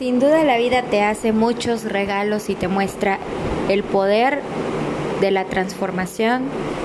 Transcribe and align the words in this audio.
Sin 0.00 0.18
duda 0.18 0.44
la 0.44 0.56
vida 0.56 0.80
te 0.84 1.02
hace 1.02 1.30
muchos 1.30 1.84
regalos 1.84 2.48
y 2.48 2.54
te 2.54 2.68
muestra 2.68 3.18
el 3.68 3.82
poder 3.82 4.40
de 5.20 5.30
la 5.30 5.44
transformación, 5.44 6.44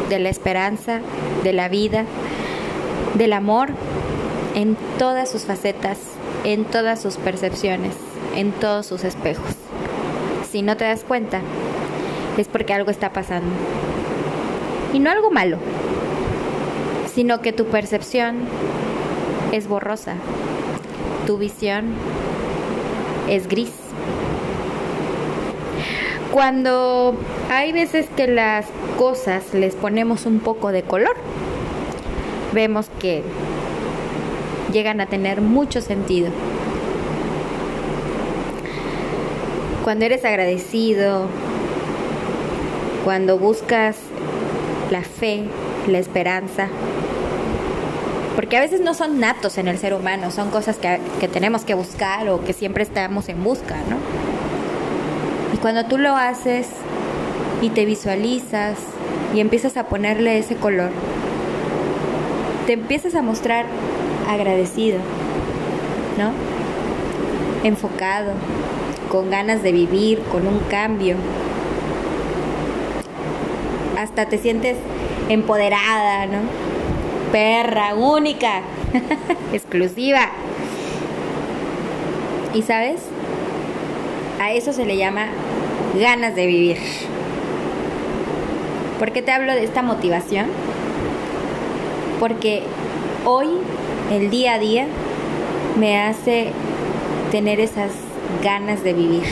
de 0.10 0.20
la 0.20 0.28
esperanza, 0.28 0.99
de 1.41 1.54
la 1.54 1.70
vida, 1.70 2.04
del 3.13 3.31
amor 3.31 3.70
en 4.54 4.75
todas 4.99 5.31
sus 5.31 5.43
facetas, 5.43 5.97
en 6.43 6.65
todas 6.65 7.01
sus 7.01 7.15
percepciones, 7.15 7.93
en 8.36 8.52
todos 8.52 8.86
sus 8.86 9.05
espejos. 9.05 9.55
Si 10.52 10.61
no 10.61 10.75
te 10.75 10.84
das 10.84 11.05
cuenta, 11.05 11.39
es 12.38 12.50
porque 12.50 12.73
algo 12.73 12.91
está 12.91 13.13
pasando. 13.13 13.47
Y 14.91 15.00
no 15.00 15.09
algo 15.09 15.32
malo, 15.32 15.57
sino 17.13 17.39
que 17.39 17.54
tu 17.54 17.68
percepción 17.68 18.39
es 19.54 19.70
borrosa, 19.70 20.16
tu 21.25 21.38
visión 21.38 21.93
es 23.30 23.48
gris. 23.48 23.72
Cuando 26.31 27.16
hay 27.49 27.72
veces 27.72 28.08
que 28.16 28.27
las 28.27 28.66
cosas 28.98 29.54
les 29.54 29.73
ponemos 29.73 30.26
un 30.26 30.40
poco 30.40 30.72
de 30.72 30.84
color, 30.84 31.16
vemos 32.54 32.88
que 32.99 33.23
llegan 34.73 34.99
a 34.99 35.05
tener 35.05 35.40
mucho 35.40 35.82
sentido. 35.82 36.30
Cuando 39.85 40.05
eres 40.05 40.26
agradecido, 40.26 41.27
cuando 43.05 43.38
buscas 43.38 43.98
la 44.91 45.04
fe, 45.04 45.44
la 45.88 45.99
esperanza, 45.99 46.68
porque 48.35 48.57
a 48.57 48.59
veces 48.59 48.81
no 48.81 48.94
son 48.94 49.20
natos 49.20 49.57
en 49.57 49.67
el 49.67 49.77
ser 49.77 49.94
humano, 49.94 50.30
son 50.30 50.52
cosas 50.52 50.77
que, 50.77 51.27
tenemos 51.30 51.63
que 51.63 51.73
buscar 51.73 52.27
o 52.30 52.43
que 52.43 52.53
siempre 52.53 52.84
estamos 52.84 53.30
en 53.30 53.43
busca, 53.43 53.76
¿no? 53.89 53.98
Y 55.54 55.57
cuando 55.57 55.85
tú 55.85 55.98
lo 55.98 56.15
haces 56.15 56.68
y 57.62 57.70
te 57.70 57.85
visualizas 57.85 58.77
y 59.34 59.40
empiezas 59.40 59.77
a 59.77 59.85
ponerle 59.87 60.37
ese 60.37 60.55
color, 60.57 60.91
te 62.68 62.73
empiezas 62.73 63.15
a 63.15 63.21
mostrar 63.21 63.65
agradecido, 64.29 65.00
¿no? 66.17 66.31
Enfocado, 67.66 68.34
con 69.09 69.29
ganas 69.29 69.63
de 69.63 69.72
vivir, 69.72 70.19
con 70.31 70.45
un 70.45 70.59
cambio. 70.69 71.16
Hasta 73.97 74.25
te 74.25 74.38
sientes 74.38 74.75
empoderada, 75.29 76.25
¿no? 76.25 76.65
Perra, 77.36 77.96
única, 77.96 78.62
exclusiva. 79.52 80.30
¿Y 82.53 82.62
sabes? 82.62 83.02
A 84.40 84.53
eso 84.53 84.72
se 84.72 84.86
le 84.86 84.96
llama 84.96 85.28
ganas 86.00 86.34
de 86.34 86.46
vivir. 86.46 86.78
¿Por 89.00 89.12
qué 89.12 89.22
te 89.22 89.34
hablo 89.34 89.52
de 89.52 89.66
esta 89.66 89.81
motivación? 89.81 90.46
Porque 92.22 92.63
hoy, 93.25 93.50
el 94.13 94.30
día 94.30 94.53
a 94.53 94.59
día, 94.59 94.88
me 95.78 96.00
hace 96.00 96.53
tener 97.31 97.59
esas 97.59 97.91
ganas 98.41 98.81
de 98.81 98.94
vivir. 98.94 99.25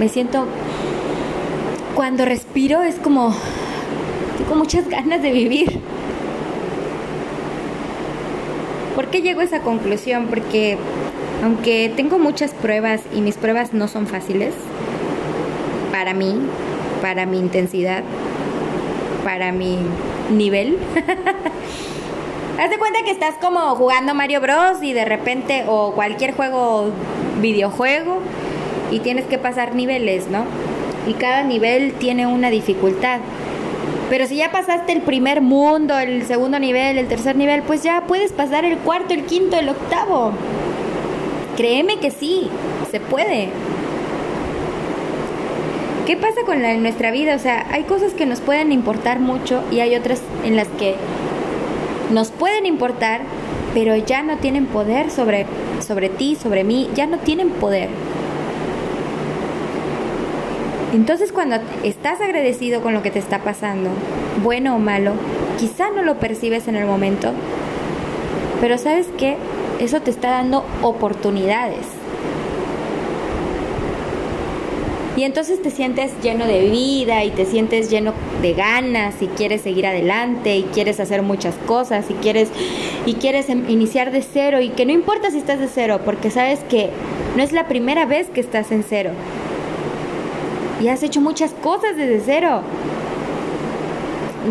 Me 0.00 0.08
siento, 0.08 0.46
cuando 1.94 2.24
respiro 2.24 2.82
es 2.82 2.96
como 2.96 3.32
tengo 4.46 4.58
muchas 4.58 4.88
ganas 4.88 5.22
de 5.22 5.32
vivir. 5.32 5.80
¿Por 8.94 9.08
qué 9.08 9.20
llego 9.20 9.40
a 9.40 9.44
esa 9.44 9.60
conclusión? 9.60 10.26
Porque 10.28 10.78
aunque 11.42 11.92
tengo 11.96 12.18
muchas 12.18 12.52
pruebas 12.52 13.02
y 13.12 13.20
mis 13.20 13.36
pruebas 13.36 13.74
no 13.74 13.88
son 13.88 14.06
fáciles, 14.06 14.54
para 15.90 16.14
mí, 16.14 16.40
para 17.02 17.26
mi 17.26 17.38
intensidad, 17.38 18.04
para 19.24 19.52
mi 19.52 19.78
nivel, 20.30 20.78
haz 22.58 22.70
de 22.70 22.78
cuenta 22.78 23.02
que 23.04 23.10
estás 23.10 23.34
como 23.40 23.74
jugando 23.74 24.14
Mario 24.14 24.40
Bros 24.40 24.82
y 24.82 24.92
de 24.92 25.04
repente, 25.04 25.64
o 25.66 25.92
cualquier 25.92 26.34
juego, 26.34 26.90
videojuego, 27.40 28.20
y 28.92 29.00
tienes 29.00 29.26
que 29.26 29.38
pasar 29.38 29.74
niveles, 29.74 30.28
¿no? 30.28 30.44
Y 31.06 31.14
cada 31.14 31.42
nivel 31.42 31.94
tiene 31.94 32.26
una 32.26 32.50
dificultad. 32.50 33.20
Pero 34.08 34.26
si 34.26 34.36
ya 34.36 34.52
pasaste 34.52 34.92
el 34.92 35.02
primer 35.02 35.40
mundo, 35.40 35.98
el 35.98 36.24
segundo 36.26 36.58
nivel, 36.58 36.96
el 36.96 37.08
tercer 37.08 37.34
nivel, 37.34 37.62
pues 37.62 37.82
ya 37.82 38.04
puedes 38.06 38.32
pasar 38.32 38.64
el 38.64 38.78
cuarto, 38.78 39.14
el 39.14 39.24
quinto, 39.24 39.56
el 39.56 39.68
octavo. 39.68 40.32
Créeme 41.56 41.98
que 41.98 42.10
sí, 42.10 42.48
se 42.90 43.00
puede. 43.00 43.48
¿Qué 46.06 46.16
pasa 46.16 46.42
con 46.46 46.62
nuestra 46.82 47.10
vida? 47.10 47.34
O 47.34 47.38
sea, 47.40 47.66
hay 47.72 47.82
cosas 47.82 48.12
que 48.12 48.26
nos 48.26 48.40
pueden 48.40 48.70
importar 48.70 49.18
mucho 49.18 49.64
y 49.72 49.80
hay 49.80 49.96
otras 49.96 50.22
en 50.44 50.54
las 50.54 50.68
que 50.68 50.94
nos 52.12 52.30
pueden 52.30 52.64
importar, 52.64 53.22
pero 53.74 53.96
ya 53.96 54.22
no 54.22 54.36
tienen 54.36 54.66
poder 54.66 55.10
sobre, 55.10 55.46
sobre 55.84 56.08
ti, 56.08 56.36
sobre 56.36 56.62
mí, 56.62 56.88
ya 56.94 57.08
no 57.08 57.18
tienen 57.18 57.50
poder. 57.50 57.88
Entonces 60.92 61.32
cuando 61.32 61.56
estás 61.82 62.20
agradecido 62.20 62.80
con 62.80 62.94
lo 62.94 63.02
que 63.02 63.10
te 63.10 63.18
está 63.18 63.40
pasando, 63.40 63.90
bueno 64.42 64.76
o 64.76 64.78
malo, 64.78 65.12
quizá 65.58 65.90
no 65.90 66.02
lo 66.02 66.18
percibes 66.18 66.68
en 66.68 66.76
el 66.76 66.86
momento, 66.86 67.32
pero 68.60 68.78
sabes 68.78 69.08
que 69.18 69.36
eso 69.80 70.00
te 70.00 70.10
está 70.10 70.30
dando 70.30 70.64
oportunidades. 70.82 71.86
Y 75.16 75.24
entonces 75.24 75.62
te 75.62 75.70
sientes 75.70 76.12
lleno 76.22 76.46
de 76.46 76.68
vida 76.68 77.24
y 77.24 77.30
te 77.30 77.46
sientes 77.46 77.90
lleno 77.90 78.12
de 78.42 78.52
ganas 78.52 79.22
y 79.22 79.28
quieres 79.28 79.62
seguir 79.62 79.86
adelante 79.86 80.58
y 80.58 80.64
quieres 80.64 81.00
hacer 81.00 81.22
muchas 81.22 81.54
cosas 81.66 82.10
y 82.10 82.14
quieres 82.14 82.50
y 83.06 83.14
quieres 83.14 83.48
em, 83.48 83.68
iniciar 83.70 84.12
de 84.12 84.20
cero 84.20 84.60
y 84.60 84.68
que 84.68 84.84
no 84.84 84.92
importa 84.92 85.30
si 85.30 85.38
estás 85.38 85.58
de 85.58 85.68
cero 85.68 86.00
porque 86.04 86.30
sabes 86.30 86.60
que 86.68 86.90
no 87.34 87.42
es 87.42 87.52
la 87.52 87.66
primera 87.66 88.04
vez 88.04 88.28
que 88.28 88.40
estás 88.40 88.70
en 88.72 88.84
cero 88.86 89.12
y 90.80 90.88
has 90.88 91.02
hecho 91.02 91.20
muchas 91.20 91.52
cosas 91.52 91.96
desde 91.96 92.20
cero. 92.24 92.62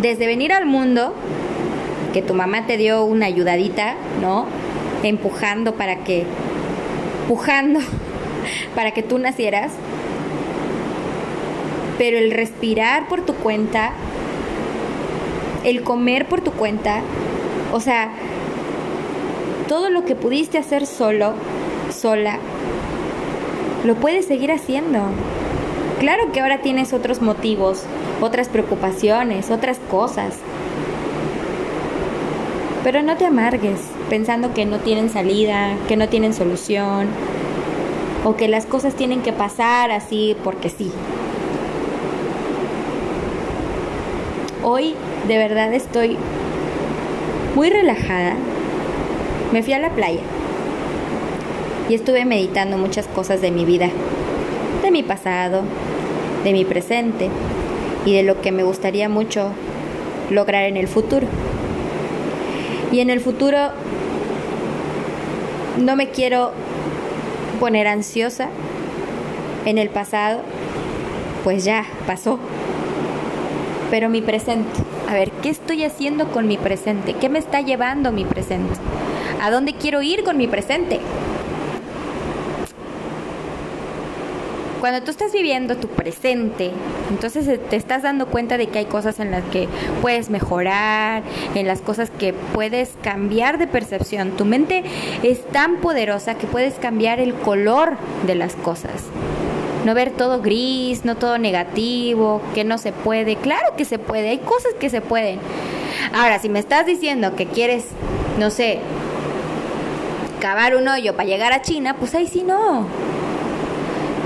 Desde 0.01 0.25
venir 0.25 0.51
al 0.51 0.65
mundo, 0.65 1.13
que 2.13 2.21
tu 2.21 2.33
mamá 2.33 2.65
te 2.65 2.77
dio 2.77 3.03
una 3.03 3.27
ayudadita, 3.27 3.95
¿no? 4.21 4.45
Empujando 5.03 5.75
para 5.75 6.03
que, 6.03 6.25
empujando 7.23 7.79
para 8.75 8.91
que 8.91 9.03
tú 9.03 9.17
nacieras. 9.17 9.71
Pero 11.97 12.17
el 12.17 12.31
respirar 12.31 13.07
por 13.07 13.21
tu 13.21 13.33
cuenta, 13.35 13.91
el 15.63 15.81
comer 15.83 16.27
por 16.27 16.41
tu 16.41 16.51
cuenta, 16.51 17.01
o 17.71 17.79
sea, 17.79 18.11
todo 19.69 19.89
lo 19.89 20.05
que 20.05 20.15
pudiste 20.15 20.57
hacer 20.57 20.85
solo, 20.85 21.33
sola, 21.89 22.39
lo 23.85 23.95
puedes 23.95 24.25
seguir 24.25 24.51
haciendo. 24.51 24.99
Claro 25.99 26.31
que 26.33 26.41
ahora 26.41 26.61
tienes 26.61 26.91
otros 26.91 27.21
motivos, 27.21 27.83
otras 28.21 28.49
preocupaciones, 28.49 29.49
otras 29.49 29.79
cosas. 29.89 30.35
Pero 32.83 33.01
no 33.01 33.15
te 33.15 33.25
amargues 33.25 33.79
pensando 34.09 34.53
que 34.53 34.65
no 34.65 34.79
tienen 34.79 35.09
salida, 35.09 35.75
que 35.87 35.95
no 35.95 36.09
tienen 36.09 36.33
solución 36.33 37.07
o 38.25 38.35
que 38.35 38.47
las 38.47 38.65
cosas 38.65 38.95
tienen 38.95 39.21
que 39.21 39.31
pasar 39.31 39.91
así 39.91 40.35
porque 40.43 40.69
sí. 40.69 40.91
Hoy 44.63 44.95
de 45.27 45.37
verdad 45.37 45.73
estoy 45.73 46.17
muy 47.55 47.69
relajada. 47.69 48.33
Me 49.53 49.63
fui 49.63 49.73
a 49.73 49.79
la 49.79 49.91
playa 49.91 50.21
y 51.87 51.93
estuve 51.93 52.25
meditando 52.25 52.77
muchas 52.77 53.07
cosas 53.07 53.41
de 53.41 53.51
mi 53.51 53.63
vida, 53.63 53.89
de 54.81 54.91
mi 54.91 55.03
pasado, 55.03 55.61
de 56.43 56.53
mi 56.53 56.65
presente 56.65 57.29
y 58.05 58.13
de 58.13 58.23
lo 58.23 58.41
que 58.41 58.51
me 58.51 58.63
gustaría 58.63 59.09
mucho 59.09 59.51
lograr 60.29 60.65
en 60.65 60.77
el 60.77 60.87
futuro. 60.87 61.27
Y 62.91 62.99
en 62.99 63.09
el 63.09 63.19
futuro 63.19 63.57
no 65.83 65.95
me 65.95 66.09
quiero 66.09 66.51
poner 67.59 67.87
ansiosa. 67.87 68.49
En 69.65 69.77
el 69.77 69.89
pasado, 69.89 70.41
pues 71.43 71.65
ya 71.65 71.85
pasó. 72.05 72.39
Pero 73.89 74.09
mi 74.09 74.21
presente, 74.21 74.69
a 75.09 75.13
ver, 75.13 75.31
¿qué 75.41 75.49
estoy 75.49 75.83
haciendo 75.83 76.31
con 76.31 76.47
mi 76.47 76.57
presente? 76.57 77.13
¿Qué 77.13 77.29
me 77.29 77.39
está 77.39 77.61
llevando 77.61 78.11
mi 78.11 78.25
presente? 78.25 78.73
¿A 79.41 79.51
dónde 79.51 79.73
quiero 79.73 80.01
ir 80.01 80.23
con 80.23 80.37
mi 80.37 80.47
presente? 80.47 80.99
Cuando 84.85 85.01
tú 85.01 85.09
estás 85.09 85.33
viviendo 85.33 85.77
tu 85.77 85.87
presente, 85.87 86.69
entonces 87.09 87.47
eh, 87.47 87.57
te 87.57 87.75
estás 87.75 88.03
dando 88.03 88.27
cuenta 88.27 88.55
de 88.59 88.67
que 88.67 88.77
hay 88.77 88.85
cosas 88.85 89.19
en 89.19 89.31
las 89.31 89.43
que 89.45 89.67
puedes 89.99 90.29
mejorar, 90.29 91.23
en 91.55 91.65
las 91.65 91.81
cosas 91.81 92.11
que 92.11 92.33
puedes 92.33 92.91
cambiar 93.01 93.57
de 93.57 93.65
percepción. 93.65 94.37
Tu 94.37 94.45
mente 94.45 94.83
es 95.23 95.43
tan 95.47 95.77
poderosa 95.77 96.35
que 96.35 96.45
puedes 96.45 96.75
cambiar 96.75 97.19
el 97.19 97.33
color 97.33 97.97
de 98.27 98.35
las 98.35 98.53
cosas. 98.53 98.91
No 99.85 99.95
ver 99.95 100.11
todo 100.11 100.43
gris, 100.43 101.03
no 101.03 101.15
todo 101.15 101.39
negativo, 101.39 102.43
que 102.53 102.63
no 102.63 102.77
se 102.77 102.91
puede. 102.91 103.37
Claro 103.37 103.75
que 103.75 103.85
se 103.85 103.97
puede, 103.97 104.29
hay 104.29 104.37
cosas 104.37 104.75
que 104.79 104.91
se 104.91 105.01
pueden. 105.01 105.39
Ahora, 106.13 106.37
si 106.37 106.47
me 106.47 106.59
estás 106.59 106.85
diciendo 106.85 107.35
que 107.35 107.47
quieres, 107.47 107.85
no 108.37 108.51
sé, 108.51 108.77
cavar 110.39 110.75
un 110.75 110.87
hoyo 110.87 111.15
para 111.15 111.27
llegar 111.27 111.53
a 111.53 111.63
China, 111.63 111.95
pues 111.97 112.13
ahí 112.13 112.27
sí 112.27 112.43
no. 112.43 112.85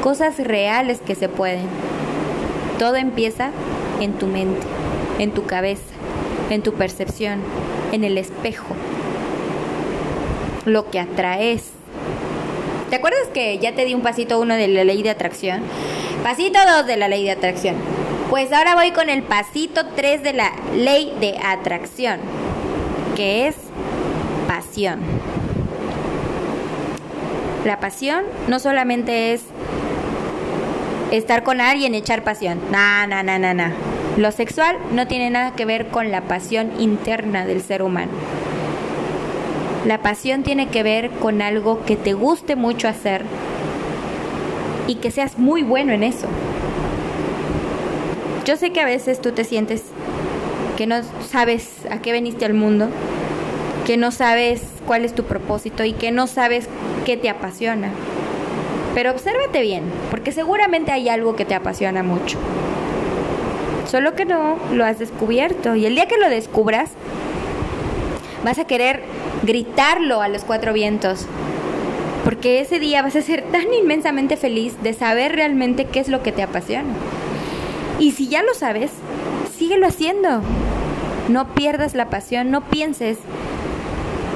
Cosas 0.04 0.38
reales 0.38 1.02
que 1.02 1.16
se 1.16 1.28
pueden. 1.28 1.68
Todo 2.78 2.96
empieza 2.96 3.52
en 4.00 4.14
tu 4.14 4.28
mente, 4.28 4.66
en 5.20 5.32
tu 5.32 5.46
cabeza, 5.46 5.82
en 6.50 6.62
tu 6.62 6.74
percepción, 6.74 7.42
en 7.92 8.06
el 8.06 8.18
espejo. 8.18 8.76
Lo 10.66 10.90
que 10.90 11.00
atraes. 11.00 11.72
¿Te 12.90 12.96
acuerdas 12.96 13.28
que 13.34 13.60
ya 13.60 13.76
te 13.76 13.86
di 13.86 13.94
un 13.94 14.02
pasito 14.02 14.40
uno 14.40 14.56
de 14.56 14.68
la 14.70 14.84
ley 14.84 15.04
de 15.04 15.10
atracción? 15.10 15.62
Pasito 16.24 16.60
dos 16.76 16.88
de 16.88 16.96
la 16.96 17.08
ley 17.08 17.26
de 17.26 17.32
atracción. 17.32 17.76
Pues 18.30 18.54
ahora 18.54 18.76
voy 18.76 18.92
con 18.92 19.10
el 19.10 19.24
pasito 19.24 19.82
tres 19.96 20.24
de 20.24 20.34
la 20.34 20.52
ley 20.76 21.14
de 21.20 21.38
atracción, 21.44 22.20
que 23.16 23.48
es 23.48 23.56
pasión. 24.48 25.00
La 27.66 27.80
pasión 27.80 28.24
no 28.48 28.60
solamente 28.60 29.34
es 29.34 29.42
estar 31.12 31.44
con 31.44 31.62
alguien, 31.62 31.96
echar 31.96 32.24
pasión. 32.24 32.60
No, 32.72 33.08
no, 33.08 33.24
no, 33.24 33.40
no, 33.40 33.54
no. 33.54 33.74
Lo 34.18 34.32
sexual 34.32 34.78
no 34.92 35.08
tiene 35.08 35.30
nada 35.30 35.56
que 35.56 35.66
ver 35.66 35.88
con 35.88 36.12
la 36.12 36.22
pasión 36.22 36.72
interna 36.80 37.46
del 37.46 37.62
ser 37.62 37.82
humano. 37.82 38.12
La 39.86 40.02
pasión 40.02 40.44
tiene 40.44 40.68
que 40.68 40.84
ver 40.84 41.10
con 41.10 41.42
algo 41.42 41.86
que 41.86 41.96
te 41.96 42.14
guste 42.14 42.56
mucho 42.56 42.88
hacer 42.88 43.24
y 44.88 44.96
que 44.96 45.12
seas 45.12 45.38
muy 45.38 45.64
bueno 45.64 45.94
en 45.94 46.04
eso. 46.04 46.28
Yo 48.46 48.58
sé 48.58 48.72
que 48.72 48.82
a 48.82 48.86
veces 48.86 49.22
tú 49.22 49.32
te 49.32 49.44
sientes 49.44 49.84
que 50.76 50.88
no 50.88 51.02
sabes 51.30 51.70
a 51.92 52.02
qué 52.02 52.12
veniste 52.12 52.46
al 52.46 52.54
mundo, 52.54 52.90
que 53.86 53.96
no 53.96 54.12
sabes 54.12 54.62
cuál 54.86 55.06
es 55.06 55.14
tu 55.14 55.24
propósito 55.24 55.84
y 55.84 55.94
que 55.94 56.12
no 56.12 56.28
sabes 56.28 56.68
qué 57.06 57.16
te 57.16 57.30
apasiona. 57.30 57.92
Pero 58.96 59.12
obsérvate 59.12 59.62
bien, 59.62 59.84
porque 60.10 60.32
seguramente 60.32 60.92
hay 60.92 61.10
algo 61.10 61.36
que 61.36 61.46
te 61.46 61.56
apasiona 61.56 62.04
mucho. 62.04 62.38
Solo 63.90 64.16
que 64.16 64.26
no 64.26 64.58
lo 64.72 64.86
has 64.86 65.00
descubierto. 65.00 65.76
Y 65.76 65.86
el 65.86 65.96
día 65.96 66.08
que 66.08 66.18
lo 66.18 66.30
descubras, 66.30 66.92
vas 68.44 68.60
a 68.60 68.66
querer 68.66 69.02
gritarlo 69.44 70.22
a 70.22 70.28
los 70.28 70.44
cuatro 70.44 70.74
vientos. 70.74 71.26
Porque 72.24 72.60
ese 72.60 72.80
día 72.80 73.02
vas 73.02 73.16
a 73.16 73.22
ser 73.22 73.44
tan 73.52 73.74
inmensamente 73.74 74.38
feliz 74.38 74.76
de 74.84 74.94
saber 74.94 75.34
realmente 75.34 75.86
qué 75.86 76.00
es 76.00 76.08
lo 76.08 76.22
que 76.22 76.32
te 76.32 76.44
apasiona. 76.44 76.94
Y 78.00 78.12
si 78.12 78.28
ya 78.28 78.44
lo 78.44 78.54
sabes, 78.54 78.92
síguelo 79.58 79.88
haciendo. 79.88 80.42
No 81.28 81.54
pierdas 81.54 81.94
la 81.96 82.10
pasión, 82.10 82.50
no 82.50 82.62
pienses 82.62 83.18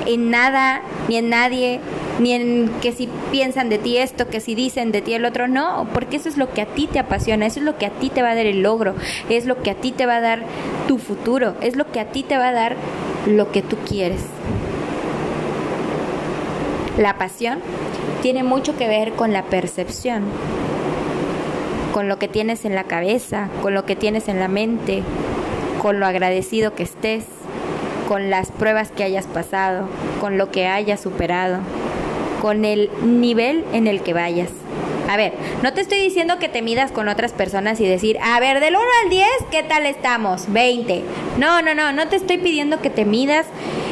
en 0.05 0.29
nada 0.29 0.81
ni 1.07 1.17
en 1.17 1.29
nadie, 1.29 1.79
ni 2.19 2.33
en 2.33 2.69
que 2.81 2.91
si 2.91 3.09
piensan 3.31 3.69
de 3.69 3.77
ti 3.77 3.97
esto, 3.97 4.27
que 4.27 4.39
si 4.39 4.55
dicen 4.55 4.91
de 4.91 5.01
ti 5.01 5.13
el 5.13 5.25
otro, 5.25 5.47
no, 5.47 5.88
porque 5.94 6.17
eso 6.17 6.29
es 6.29 6.38
lo 6.38 6.51
que 6.51 6.61
a 6.61 6.65
ti 6.65 6.88
te 6.88 7.00
apasiona, 7.00 7.45
eso 7.45 7.59
es 7.59 7.65
lo 7.65 7.77
que 7.77 7.85
a 7.85 7.89
ti 7.89 8.09
te 8.09 8.21
va 8.21 8.31
a 8.31 8.35
dar 8.35 8.45
el 8.45 8.61
logro, 8.61 8.95
es 9.29 9.45
lo 9.45 9.61
que 9.61 9.71
a 9.71 9.75
ti 9.75 9.91
te 9.91 10.05
va 10.05 10.17
a 10.17 10.21
dar 10.21 10.44
tu 10.88 10.97
futuro, 10.97 11.55
es 11.61 11.75
lo 11.75 11.91
que 11.91 12.00
a 12.00 12.11
ti 12.11 12.23
te 12.23 12.38
va 12.38 12.50
a 12.50 12.53
dar 12.53 12.75
lo 13.25 13.51
que 13.51 13.61
tú 13.61 13.77
quieres. 13.88 14.21
La 16.97 17.17
pasión 17.17 17.59
tiene 18.21 18.44
mucho 18.44 18.77
que 18.77 18.88
ver 18.88 19.13
con 19.13 19.33
la 19.33 19.44
percepción, 19.44 20.23
con 21.91 22.07
lo 22.07 22.19
que 22.19 22.27
tienes 22.27 22.65
en 22.65 22.75
la 22.75 22.83
cabeza, 22.83 23.50
con 23.61 23.73
lo 23.73 23.85
que 23.85 23.95
tienes 23.95 24.27
en 24.27 24.39
la 24.39 24.47
mente, 24.47 25.03
con 25.81 26.00
lo 26.00 26.05
agradecido 26.05 26.75
que 26.75 26.83
estés 26.83 27.25
con 28.07 28.29
las 28.29 28.51
pruebas 28.51 28.91
que 28.91 29.03
hayas 29.03 29.27
pasado, 29.27 29.88
con 30.19 30.38
lo 30.38 30.51
que 30.51 30.67
hayas 30.67 31.00
superado, 31.00 31.59
con 32.41 32.65
el 32.65 32.89
nivel 33.03 33.63
en 33.73 33.88
el 33.88 34.01
que 34.01 34.13
vayas. 34.13 34.50
A 35.09 35.17
ver, 35.17 35.33
no 35.61 35.73
te 35.73 35.81
estoy 35.81 36.00
diciendo 36.00 36.39
que 36.39 36.50
te 36.50 36.61
midas 36.61 36.91
con 36.91 37.07
otras 37.07 37.33
personas 37.33 37.79
y 37.79 37.88
decir, 37.88 38.17
a 38.21 38.39
ver, 38.39 38.59
del 38.59 38.75
1 38.75 38.85
al 39.03 39.09
10, 39.09 39.27
¿qué 39.51 39.61
tal 39.61 39.85
estamos? 39.85 40.51
20. 40.51 41.03
No, 41.38 41.61
no, 41.61 41.75
no, 41.75 41.91
no 41.91 42.07
te 42.07 42.15
estoy 42.15 42.38
pidiendo 42.38 42.81
que 42.81 42.89
te 42.89 43.05
midas 43.05 43.45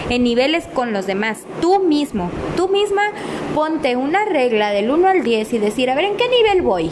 en 0.09 0.23
niveles 0.23 0.65
con 0.73 0.93
los 0.93 1.07
demás. 1.07 1.39
Tú 1.59 1.79
mismo, 1.79 2.31
tú 2.55 2.69
misma 2.69 3.03
ponte 3.53 3.95
una 3.97 4.25
regla 4.25 4.71
del 4.71 4.89
1 4.89 5.07
al 5.07 5.23
10 5.23 5.53
y 5.53 5.57
decir, 5.59 5.89
a 5.89 5.95
ver, 5.95 6.05
¿en 6.05 6.17
qué 6.17 6.27
nivel 6.29 6.61
voy? 6.61 6.89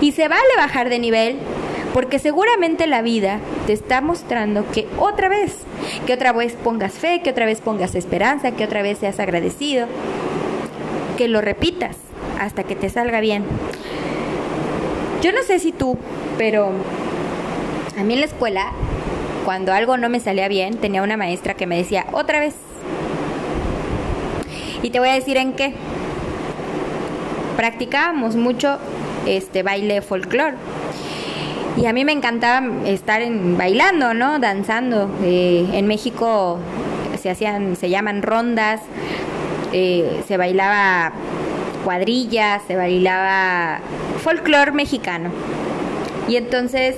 Y 0.00 0.12
se 0.12 0.28
vale 0.28 0.42
bajar 0.56 0.88
de 0.88 0.98
nivel, 0.98 1.38
porque 1.92 2.18
seguramente 2.18 2.86
la 2.86 3.02
vida 3.02 3.38
te 3.66 3.72
está 3.72 4.00
mostrando 4.00 4.64
que 4.70 4.88
otra 4.98 5.28
vez, 5.28 5.58
que 6.06 6.14
otra 6.14 6.32
vez 6.32 6.54
pongas 6.54 6.94
fe, 6.94 7.20
que 7.22 7.30
otra 7.30 7.46
vez 7.46 7.60
pongas 7.60 7.94
esperanza, 7.94 8.52
que 8.52 8.64
otra 8.64 8.82
vez 8.82 8.98
seas 8.98 9.20
agradecido, 9.20 9.86
que 11.18 11.28
lo 11.28 11.40
repitas 11.40 11.96
hasta 12.40 12.64
que 12.64 12.76
te 12.76 12.88
salga 12.88 13.20
bien. 13.20 13.44
Yo 15.22 15.32
no 15.32 15.42
sé 15.42 15.58
si 15.58 15.72
tú, 15.72 15.98
pero 16.38 16.70
a 17.98 18.02
mí 18.02 18.14
en 18.14 18.20
la 18.20 18.26
escuela, 18.26 18.72
cuando 19.44 19.72
algo 19.72 19.96
no 19.98 20.08
me 20.08 20.18
salía 20.18 20.48
bien, 20.48 20.78
tenía 20.78 21.02
una 21.02 21.16
maestra 21.16 21.54
que 21.54 21.66
me 21.66 21.76
decía, 21.76 22.06
otra 22.12 22.40
vez. 22.40 22.54
Y 24.82 24.90
te 24.90 24.98
voy 24.98 25.10
a 25.10 25.14
decir 25.14 25.36
en 25.36 25.52
qué. 25.52 25.74
Practicábamos 27.56 28.34
mucho 28.34 28.78
este 29.26 29.62
baile 29.62 30.00
folclore 30.00 30.56
y 31.76 31.86
a 31.86 31.92
mí 31.92 32.04
me 32.04 32.12
encantaba 32.12 32.66
estar 32.84 33.22
en, 33.22 33.56
bailando, 33.56 34.14
¿no? 34.14 34.38
Danzando. 34.38 35.10
Eh, 35.22 35.66
en 35.72 35.86
México 35.86 36.58
se 37.20 37.30
hacían, 37.30 37.76
se 37.76 37.88
llaman 37.88 38.22
rondas, 38.22 38.80
eh, 39.72 40.22
se 40.28 40.36
bailaba 40.36 41.12
cuadrillas, 41.84 42.62
se 42.66 42.76
bailaba 42.76 43.80
folclore 44.22 44.72
mexicano. 44.72 45.30
Y 46.28 46.36
entonces, 46.36 46.96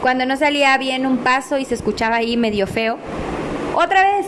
cuando 0.00 0.26
no 0.26 0.36
salía 0.36 0.76
bien 0.78 1.06
un 1.06 1.18
paso 1.18 1.58
y 1.58 1.64
se 1.64 1.74
escuchaba 1.74 2.16
ahí 2.16 2.36
medio 2.36 2.66
feo, 2.66 2.98
otra 3.74 4.02
vez 4.02 4.26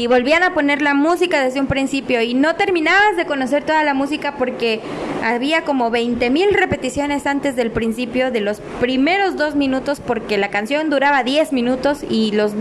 y 0.00 0.06
volvían 0.06 0.42
a 0.42 0.54
poner 0.54 0.80
la 0.80 0.94
música 0.94 1.44
desde 1.44 1.60
un 1.60 1.66
principio 1.66 2.22
y 2.22 2.32
no 2.32 2.56
terminabas 2.56 3.18
de 3.18 3.26
conocer 3.26 3.64
toda 3.64 3.84
la 3.84 3.92
música 3.92 4.36
porque 4.38 4.80
había 5.22 5.64
como 5.66 5.90
20 5.90 6.30
mil 6.30 6.54
repeticiones 6.54 7.26
antes 7.26 7.54
del 7.54 7.70
principio 7.70 8.30
de 8.30 8.40
los 8.40 8.60
primeros 8.80 9.36
dos 9.36 9.56
minutos 9.56 10.00
porque 10.00 10.38
la 10.38 10.48
canción 10.48 10.88
duraba 10.88 11.22
10 11.22 11.52
minutos 11.52 12.02
y 12.08 12.32
los, 12.32 12.54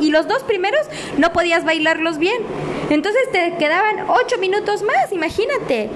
y 0.00 0.10
los 0.10 0.28
dos 0.28 0.42
primeros 0.42 0.82
no 1.16 1.32
podías 1.32 1.64
bailarlos 1.64 2.18
bien. 2.18 2.42
Entonces 2.90 3.22
te 3.32 3.54
quedaban 3.58 4.04
8 4.08 4.36
minutos 4.38 4.82
más, 4.82 5.10
imagínate. 5.12 5.88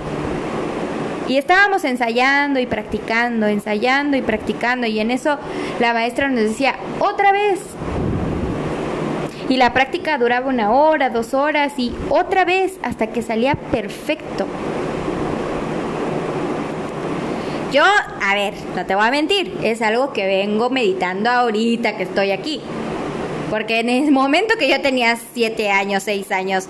Y 1.29 1.37
estábamos 1.37 1.85
ensayando 1.85 2.59
y 2.59 2.65
practicando, 2.65 3.49
ensayando 3.49 4.17
y 4.17 4.23
practicando 4.23 4.87
y 4.87 4.99
en 4.99 5.11
eso 5.11 5.39
la 5.79 5.93
maestra 5.93 6.31
nos 6.31 6.41
decía, 6.41 6.77
otra 7.01 7.33
vez, 7.33 7.61
y 9.49 9.57
la 9.57 9.73
práctica 9.73 10.19
duraba 10.19 10.49
una 10.49 10.73
hora, 10.73 11.11
dos 11.11 11.35
horas 11.35 11.73
y 11.77 11.93
otra 12.09 12.45
vez 12.45 12.79
hasta 12.83 13.09
que 13.09 13.23
salía 13.23 13.55
perfecto. 13.55 14.47
Yo, 17.73 17.85
a 17.85 18.35
ver, 18.35 18.55
no 18.75 18.87
te 18.87 18.95
voy 18.95 19.07
a 19.07 19.11
mentir, 19.11 19.59
es 19.63 19.83
algo 19.83 20.13
que 20.13 20.27
vengo 20.27 20.71
meditando 20.71 21.31
ahorita 21.31 21.97
que 21.97 22.05
estoy 22.05 22.31
aquí. 22.31 22.61
Porque 23.51 23.81
en 23.81 23.91
el 23.91 24.11
momento 24.11 24.55
que 24.59 24.69
yo 24.69 24.81
tenía 24.81 25.17
siete 25.35 25.71
años, 25.71 26.03
seis 26.03 26.33
años 26.33 26.69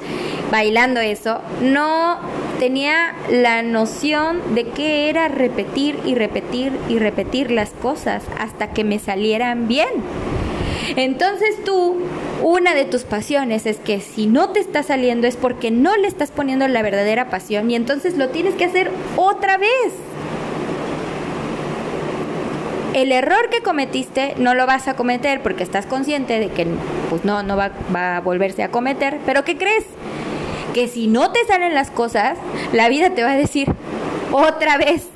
bailando 0.51 1.01
eso, 1.01 1.41
no 1.63 2.19
tenía 2.59 3.15
la 3.31 3.63
noción 3.63 4.55
de 4.55 4.69
qué 4.69 5.09
era 5.09 5.29
repetir 5.29 5.99
y 6.05 6.15
repetir 6.15 6.73
y 6.89 6.99
repetir 6.99 7.51
las 7.51 7.71
cosas 7.71 8.23
hasta 8.39 8.73
que 8.73 8.85
me 8.85 8.99
salieran 8.99 9.69
bien. 9.69 9.89
Entonces 10.97 11.63
tú, 11.65 11.97
una 12.43 12.75
de 12.75 12.85
tus 12.85 13.05
pasiones 13.05 13.67
es 13.67 13.79
que 13.79 14.01
si 14.01 14.27
no 14.27 14.51
te 14.51 14.61
está 14.61 14.83
saliendo 14.83 15.27
es 15.27 15.37
porque 15.37 15.71
no 15.71 15.97
le 15.97 16.09
estás 16.09 16.31
poniendo 16.31 16.69
la 16.69 16.83
verdadera 16.83 17.31
pasión 17.31 17.71
y 17.71 17.77
entonces 17.77 18.17
lo 18.17 18.29
tienes 18.29 18.55
que 18.55 18.65
hacer 18.65 18.91
otra 19.17 19.59
vez. 19.59 19.93
El 22.95 23.13
error 23.13 23.51
que 23.51 23.63
cometiste 23.63 24.35
no 24.39 24.55
lo 24.55 24.67
vas 24.67 24.89
a 24.89 24.95
cometer 24.95 25.43
porque 25.43 25.63
estás 25.63 25.87
consciente 25.87 26.39
de 26.39 26.49
que 26.49 26.67
pues 27.11 27.25
no, 27.25 27.43
no 27.43 27.57
va, 27.57 27.73
va 27.95 28.17
a 28.17 28.21
volverse 28.21 28.63
a 28.63 28.71
cometer, 28.71 29.19
pero 29.27 29.45
¿qué 29.45 29.57
crees? 29.57 29.85
que 30.77 30.89
si 30.89 31.07
no 31.07 31.31
te 31.33 31.43
salen 31.47 31.75
las 31.75 31.91
cosas, 31.91 32.37
la 32.75 32.91
vida 32.91 33.09
te 33.09 33.23
va 33.23 33.31
a 33.31 33.37
decir 33.37 33.73
otra 34.31 34.77
vez, 34.77 35.09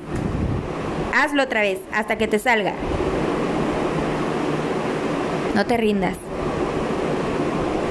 hazlo 1.15 1.43
otra 1.43 1.61
vez 1.61 1.81
hasta 1.93 2.17
que 2.17 2.27
te 2.27 2.39
salga. 2.39 2.73
No 5.55 5.67
te 5.67 5.77
rindas, 5.77 6.17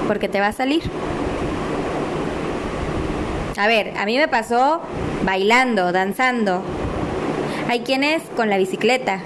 porque 0.09 0.27
te 0.27 0.39
va 0.39 0.47
a 0.47 0.53
salir. 0.53 0.81
A 3.57 3.67
ver, 3.67 3.93
a 3.95 4.07
mí 4.07 4.17
me 4.17 4.27
pasó 4.27 4.81
bailando, 5.23 5.91
danzando. 5.91 6.63
Hay 7.69 7.81
quienes 7.81 8.23
con 8.35 8.49
la 8.49 8.57
bicicleta. 8.57 9.19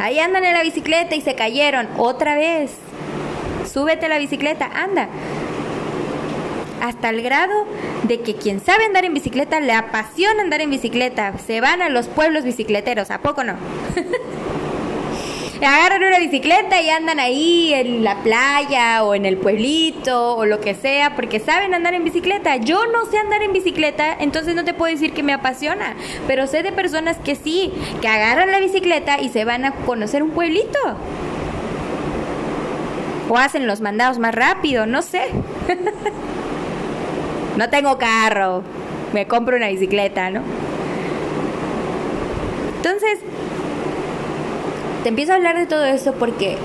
Ahí 0.00 0.18
andan 0.18 0.46
en 0.46 0.54
la 0.54 0.62
bicicleta 0.62 1.16
y 1.16 1.20
se 1.20 1.34
cayeron 1.34 1.86
otra 1.98 2.34
vez. 2.34 2.70
Súbete 3.70 4.06
a 4.06 4.08
la 4.08 4.16
bicicleta, 4.16 4.70
anda 4.74 5.10
hasta 6.80 7.10
el 7.10 7.20
grado 7.20 7.66
de 8.04 8.22
que 8.22 8.36
quien 8.36 8.58
sabe 8.58 8.86
andar 8.86 9.04
en 9.04 9.12
bicicleta 9.12 9.60
le 9.60 9.74
apasiona 9.74 10.40
andar 10.40 10.62
en 10.62 10.70
bicicleta. 10.70 11.34
Se 11.46 11.60
van 11.60 11.82
a 11.82 11.90
los 11.90 12.06
pueblos 12.06 12.44
bicicleteros, 12.44 13.10
¿a 13.10 13.18
poco 13.18 13.44
no? 13.44 13.56
Agarran 15.62 16.02
una 16.02 16.18
bicicleta 16.18 16.80
y 16.80 16.88
andan 16.88 17.20
ahí 17.20 17.74
en 17.74 18.02
la 18.02 18.22
playa 18.22 19.04
o 19.04 19.14
en 19.14 19.26
el 19.26 19.36
pueblito 19.36 20.36
o 20.36 20.46
lo 20.46 20.60
que 20.60 20.74
sea 20.74 21.14
porque 21.14 21.38
saben 21.38 21.74
andar 21.74 21.92
en 21.92 22.02
bicicleta. 22.02 22.56
Yo 22.56 22.86
no 22.86 23.04
sé 23.04 23.18
andar 23.18 23.42
en 23.42 23.52
bicicleta, 23.52 24.16
entonces 24.18 24.54
no 24.54 24.64
te 24.64 24.72
puedo 24.72 24.90
decir 24.90 25.12
que 25.12 25.22
me 25.22 25.34
apasiona, 25.34 25.96
pero 26.26 26.46
sé 26.46 26.62
de 26.62 26.72
personas 26.72 27.18
que 27.18 27.34
sí, 27.34 27.72
que 28.00 28.08
agarran 28.08 28.50
la 28.50 28.58
bicicleta 28.58 29.20
y 29.20 29.28
se 29.28 29.44
van 29.44 29.66
a 29.66 29.72
conocer 29.72 30.22
un 30.22 30.30
pueblito. 30.30 30.78
O 33.28 33.36
hacen 33.36 33.66
los 33.66 33.82
mandados 33.82 34.18
más 34.18 34.34
rápido, 34.34 34.86
no 34.86 35.02
sé. 35.02 35.24
no 37.58 37.68
tengo 37.68 37.98
carro, 37.98 38.62
me 39.12 39.26
compro 39.26 39.56
una 39.58 39.68
bicicleta, 39.68 40.30
¿no? 40.30 40.40
Entonces, 42.76 43.18
te 45.02 45.08
empiezo 45.08 45.32
a 45.32 45.36
hablar 45.36 45.58
de 45.58 45.66
todo 45.66 45.84
eso 45.84 46.14
porque 46.14 46.56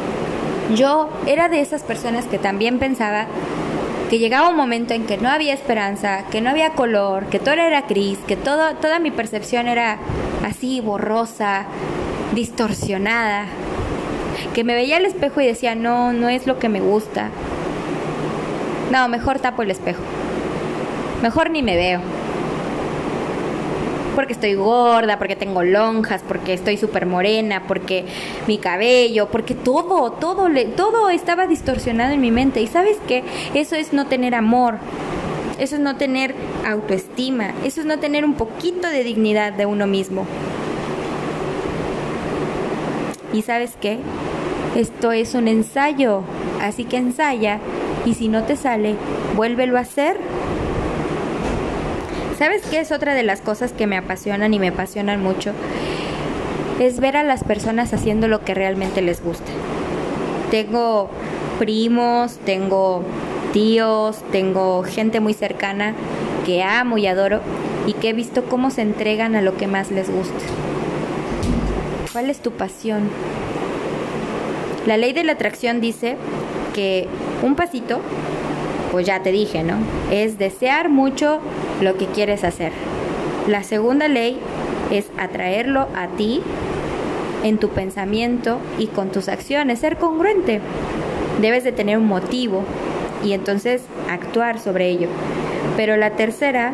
yo 0.75 1.09
era 1.25 1.49
de 1.49 1.61
esas 1.61 1.83
personas 1.83 2.25
que 2.25 2.37
también 2.37 2.79
pensaba 2.79 3.27
que 4.09 4.19
llegaba 4.19 4.49
un 4.49 4.55
momento 4.55 4.93
en 4.93 5.05
que 5.05 5.17
no 5.17 5.29
había 5.29 5.53
esperanza, 5.53 6.25
que 6.29 6.41
no 6.41 6.49
había 6.49 6.71
color, 6.71 7.25
que 7.27 7.39
todo 7.39 7.53
era 7.53 7.81
gris, 7.81 8.19
que 8.27 8.35
todo, 8.35 8.75
toda 8.75 8.99
mi 8.99 9.11
percepción 9.11 9.67
era 9.67 9.97
así 10.45 10.81
borrosa, 10.81 11.65
distorsionada, 12.33 13.45
que 14.53 14.63
me 14.63 14.75
veía 14.75 14.97
al 14.97 15.05
espejo 15.05 15.41
y 15.41 15.47
decía, 15.47 15.75
no, 15.75 16.13
no 16.13 16.29
es 16.29 16.45
lo 16.45 16.59
que 16.59 16.69
me 16.69 16.81
gusta. 16.81 17.29
No, 18.91 19.07
mejor 19.07 19.39
tapo 19.39 19.63
el 19.63 19.71
espejo. 19.71 20.01
Mejor 21.21 21.49
ni 21.49 21.63
me 21.63 21.75
veo. 21.75 22.01
Porque 24.15 24.33
estoy 24.33 24.55
gorda, 24.55 25.19
porque 25.19 25.35
tengo 25.35 25.61
lonjas, 25.61 26.23
porque 26.25 26.53
estoy 26.53 26.77
súper 26.77 27.05
morena, 27.05 27.63
porque 27.67 28.05
mi 28.47 28.57
cabello, 28.57 29.27
porque 29.29 29.53
todo, 29.53 30.11
todo, 30.13 30.47
todo 30.75 31.09
estaba 31.09 31.47
distorsionado 31.47 32.13
en 32.13 32.21
mi 32.21 32.31
mente. 32.31 32.61
Y 32.61 32.67
sabes 32.67 32.97
qué? 33.07 33.23
Eso 33.53 33.75
es 33.75 33.93
no 33.93 34.07
tener 34.07 34.33
amor. 34.33 34.75
Eso 35.59 35.75
es 35.75 35.81
no 35.81 35.95
tener 35.95 36.33
autoestima. 36.65 37.53
Eso 37.63 37.81
es 37.81 37.87
no 37.87 37.99
tener 37.99 38.25
un 38.25 38.33
poquito 38.33 38.87
de 38.87 39.03
dignidad 39.03 39.53
de 39.53 39.65
uno 39.65 39.87
mismo. 39.87 40.25
¿Y 43.33 43.41
sabes 43.41 43.75
qué? 43.79 43.99
Esto 44.75 45.11
es 45.11 45.33
un 45.33 45.47
ensayo. 45.47 46.23
Así 46.61 46.85
que 46.85 46.97
ensaya. 46.97 47.59
Y 48.05 48.13
si 48.13 48.27
no 48.27 48.43
te 48.43 48.55
sale, 48.55 48.95
vuélvelo 49.35 49.77
a 49.77 49.81
hacer 49.81 50.17
¿Sabes 52.37 52.63
qué 52.69 52.81
es 52.81 52.91
otra 52.91 53.13
de 53.13 53.23
las 53.23 53.39
cosas 53.39 53.71
que 53.71 53.87
me 53.87 53.95
apasionan 53.95 54.53
y 54.53 54.59
me 54.59 54.67
apasionan 54.67 55.23
mucho? 55.23 55.53
Es 56.81 56.99
ver 56.99 57.15
a 57.15 57.23
las 57.23 57.45
personas 57.45 57.93
haciendo 57.93 58.27
lo 58.27 58.43
que 58.43 58.53
realmente 58.53 59.01
les 59.01 59.23
gusta. 59.23 59.49
Tengo 60.51 61.09
primos, 61.59 62.37
tengo 62.39 63.03
tíos, 63.53 64.17
tengo 64.33 64.83
gente 64.83 65.21
muy 65.21 65.33
cercana 65.33 65.93
que 66.45 66.61
amo 66.61 66.97
y 66.97 67.07
adoro 67.07 67.39
y 67.87 67.93
que 67.93 68.09
he 68.09 68.13
visto 68.13 68.43
cómo 68.43 68.69
se 68.69 68.81
entregan 68.81 69.35
a 69.35 69.41
lo 69.41 69.55
que 69.55 69.67
más 69.67 69.89
les 69.91 70.09
gusta. 70.09 70.43
¿Cuál 72.11 72.29
es 72.29 72.39
tu 72.39 72.51
pasión? 72.51 73.09
La 74.85 74.97
ley 74.97 75.13
de 75.13 75.23
la 75.23 75.33
atracción 75.33 75.79
dice 75.79 76.17
que 76.73 77.07
un 77.43 77.55
pasito 77.55 78.01
pues 78.91 79.05
ya 79.05 79.23
te 79.23 79.31
dije, 79.31 79.63
¿no? 79.63 79.75
Es 80.11 80.37
desear 80.37 80.89
mucho 80.89 81.39
lo 81.81 81.97
que 81.97 82.05
quieres 82.07 82.43
hacer. 82.43 82.71
La 83.47 83.63
segunda 83.63 84.07
ley 84.07 84.39
es 84.91 85.07
atraerlo 85.17 85.87
a 85.95 86.07
ti 86.17 86.41
en 87.43 87.57
tu 87.57 87.69
pensamiento 87.69 88.59
y 88.79 88.87
con 88.87 89.11
tus 89.11 89.29
acciones, 89.29 89.79
ser 89.79 89.97
congruente. 89.97 90.61
Debes 91.41 91.63
de 91.63 91.71
tener 91.71 91.97
un 91.97 92.07
motivo 92.07 92.63
y 93.23 93.33
entonces 93.33 93.83
actuar 94.09 94.59
sobre 94.59 94.89
ello. 94.89 95.09
Pero 95.77 95.97
la 95.97 96.11
tercera, 96.11 96.73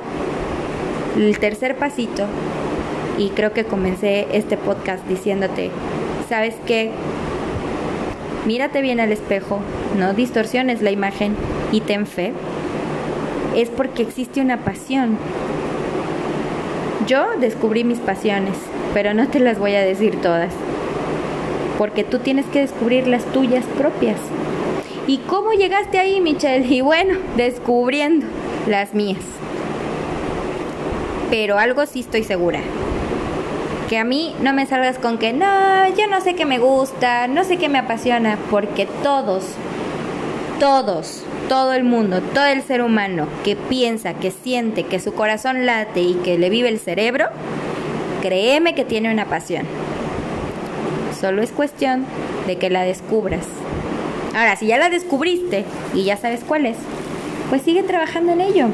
el 1.18 1.38
tercer 1.40 1.76
pasito, 1.76 2.26
y 3.18 3.30
creo 3.30 3.54
que 3.54 3.66
comencé 3.66 4.28
este 4.32 4.58
podcast 4.58 5.06
diciéndote, 5.08 5.72
¿sabes 6.30 6.56
qué? 6.66 6.92
Mírate 8.46 8.82
bien 8.82 9.00
al 9.00 9.12
espejo, 9.12 9.60
no 9.98 10.14
distorsiones 10.14 10.82
la 10.82 10.92
imagen 10.92 11.36
y 11.72 11.82
ten 11.82 12.08
fe, 12.08 12.34
es 13.56 13.70
porque 13.70 14.04
existe 14.04 14.42
una 14.42 14.58
pasión. 14.58 15.18
Yo 17.08 17.26
descubrí 17.40 17.84
mis 17.84 18.00
pasiones, 18.00 18.56
pero 18.94 19.14
no 19.14 19.28
te 19.28 19.40
las 19.40 19.60
voy 19.60 19.76
a 19.76 19.82
decir 19.82 20.22
todas, 20.22 20.54
porque 21.78 22.04
tú 22.04 22.20
tienes 22.20 22.46
que 22.46 22.60
descubrir 22.60 23.08
las 23.08 23.26
tuyas 23.26 23.66
propias. 23.78 24.18
¿Y 25.08 25.18
cómo 25.18 25.52
llegaste 25.52 25.98
ahí, 26.00 26.22
Michelle? 26.22 26.66
Y 26.68 26.82
bueno, 26.82 27.18
descubriendo 27.36 28.28
las 28.68 28.94
mías. 28.94 29.24
Pero 31.30 31.58
algo 31.58 31.86
sí 31.86 32.02
estoy 32.02 32.24
segura. 32.24 32.60
Que 33.90 33.98
a 33.98 34.04
mí 34.04 34.36
no 34.42 34.54
me 34.54 34.66
salgas 34.66 35.00
con 35.00 35.18
que 35.18 35.34
no, 35.34 35.88
yo 35.98 36.08
no 36.08 36.22
sé 36.22 36.36
qué 36.36 36.46
me 36.46 36.60
gusta, 36.60 37.28
no 37.28 37.44
sé 37.44 37.58
qué 37.58 37.68
me 37.68 37.80
apasiona, 37.80 38.38
porque 38.50 38.88
todos, 39.04 39.44
todos 40.62 41.24
todo 41.50 41.74
el 41.74 41.84
mundo, 41.84 42.22
todo 42.36 42.46
el 42.46 42.62
ser 42.62 42.84
humano 42.84 43.28
que 43.44 43.56
piensa, 43.56 44.14
que 44.14 44.30
siente, 44.30 44.84
que 44.84 45.00
su 45.00 45.14
corazón 45.14 45.66
late 45.66 46.02
y 46.02 46.14
que 46.14 46.38
le 46.38 46.52
vive 46.52 46.70
el 46.70 46.80
cerebro, 46.80 47.26
créeme 48.22 48.76
que 48.76 48.86
tiene 48.86 49.12
una 49.12 49.26
pasión. 49.26 49.66
Solo 51.20 51.42
es 51.42 51.52
cuestión 51.52 52.06
de 52.46 52.58
que 52.58 52.70
la 52.70 52.84
descubras. 52.84 53.44
Ahora, 54.36 54.56
si 54.56 54.68
ya 54.68 54.78
la 54.78 54.90
descubriste 54.90 55.66
y 55.96 56.04
ya 56.04 56.16
sabes 56.16 56.42
cuál 56.48 56.68
es, 56.68 56.78
pues 57.50 57.64
sigue 57.64 57.82
trabajando 57.82 58.32
en 58.32 58.42
ello. 58.42 58.68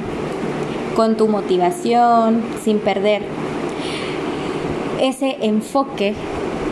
Con 0.95 1.15
tu 1.15 1.29
motivación, 1.29 2.43
sin 2.65 2.79
perder 2.79 3.23
ese 4.99 5.37
enfoque 5.41 6.15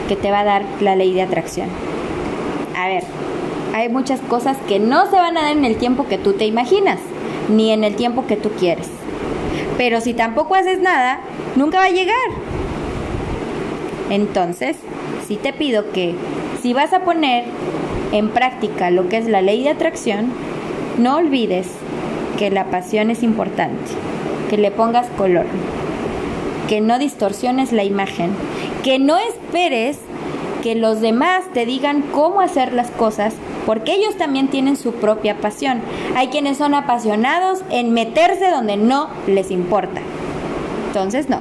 que 0.10 0.18
te 0.18 0.30
va 0.30 0.42
a 0.42 0.44
dar 0.44 0.66
la 0.82 0.98
ley 0.98 1.14
de 1.14 1.22
atracción. 1.22 1.95
Hay 3.76 3.90
muchas 3.90 4.22
cosas 4.22 4.56
que 4.70 4.80
no 4.80 5.10
se 5.10 5.18
van 5.18 5.38
a 5.38 5.42
dar 5.42 5.52
en 5.52 5.66
el 5.66 5.76
tiempo 5.76 6.08
que 6.08 6.18
tú 6.18 6.32
te 6.32 6.46
imaginas, 6.46 6.98
ni 7.50 7.72
en 7.72 7.84
el 7.84 7.98
tiempo 7.98 8.26
que 8.26 8.38
tú 8.38 8.52
quieres. 8.52 8.88
Pero 9.78 10.00
si 10.00 10.14
tampoco 10.14 10.56
haces 10.56 10.80
nada, 10.80 11.20
nunca 11.58 11.80
va 11.80 11.84
a 11.84 11.90
llegar. 11.90 12.16
Entonces, 14.10 14.78
sí 15.28 15.36
te 15.36 15.52
pido 15.52 15.92
que 15.92 16.16
si 16.62 16.72
vas 16.72 16.94
a 16.94 17.02
poner 17.02 17.44
en 18.14 18.30
práctica 18.30 18.92
lo 18.92 19.10
que 19.10 19.18
es 19.18 19.28
la 19.28 19.42
ley 19.42 19.64
de 19.64 19.72
atracción, 19.72 20.32
no 20.98 21.18
olvides 21.18 21.68
que 22.40 22.52
la 22.52 22.68
pasión 22.72 23.10
es 23.10 23.24
importante, 23.24 23.92
que 24.50 24.58
le 24.58 24.72
pongas 24.72 25.08
color, 25.18 25.48
que 26.70 26.80
no 26.80 26.98
distorsiones 26.98 27.74
la 27.74 27.84
imagen, 27.84 28.32
que 28.86 29.00
no 29.00 29.18
esperes 29.18 30.00
que 30.64 30.76
los 30.76 31.02
demás 31.02 31.44
te 31.54 31.66
digan 31.66 32.04
cómo 32.14 32.40
hacer 32.40 32.72
las 32.72 32.90
cosas 32.90 33.34
porque 33.66 33.94
ellos 33.94 34.18
también 34.18 34.48
tienen 34.50 34.78
su 34.78 34.94
propia 34.94 35.38
pasión. 35.38 35.82
Hay 36.16 36.28
quienes 36.28 36.58
son 36.58 36.74
apasionados 36.74 37.62
en 37.70 37.94
meterse 37.94 38.50
donde 38.50 38.78
no 38.78 39.10
les 39.28 39.52
importa. 39.52 40.02
Entonces, 40.88 41.30
no, 41.30 41.40